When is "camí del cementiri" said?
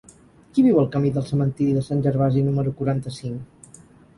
0.95-1.75